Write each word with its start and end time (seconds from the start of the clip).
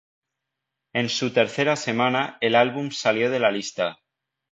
En 0.93 1.09
su 1.09 1.31
tercera 1.31 1.75
semana 1.75 2.39
el 2.41 2.55
álbum 2.55 2.89
salió 2.89 3.29
de 3.29 3.37
la 3.39 3.51
lista. 3.51 3.99